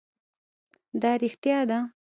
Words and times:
دا 1.01 1.11
رښتيا 1.21 1.59
ده؟ 1.69 1.79